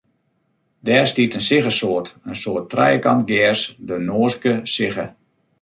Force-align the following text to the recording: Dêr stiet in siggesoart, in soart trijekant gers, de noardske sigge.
Dêr 0.85 1.05
stiet 1.09 1.37
in 1.39 1.47
siggesoart, 1.49 2.07
in 2.29 2.35
soart 2.41 2.67
trijekant 2.71 3.23
gers, 3.31 3.61
de 3.87 3.95
noardske 4.07 4.53
sigge. 4.73 5.05